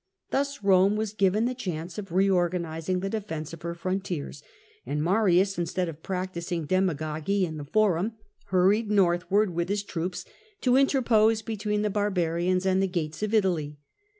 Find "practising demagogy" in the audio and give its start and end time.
6.01-7.45